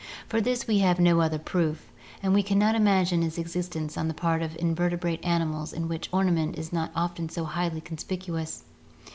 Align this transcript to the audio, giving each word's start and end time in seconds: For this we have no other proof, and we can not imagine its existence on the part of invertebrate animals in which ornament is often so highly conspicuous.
For 0.27 0.41
this 0.41 0.65
we 0.65 0.79
have 0.79 0.99
no 0.99 1.19
other 1.21 1.37
proof, 1.37 1.91
and 2.23 2.33
we 2.33 2.41
can 2.41 2.57
not 2.57 2.73
imagine 2.73 3.21
its 3.21 3.37
existence 3.37 3.95
on 3.97 4.07
the 4.07 4.15
part 4.15 4.41
of 4.41 4.55
invertebrate 4.55 5.23
animals 5.23 5.73
in 5.73 5.87
which 5.87 6.09
ornament 6.11 6.57
is 6.57 6.71
often 6.95 7.29
so 7.29 7.43
highly 7.43 7.81
conspicuous. 7.81 8.63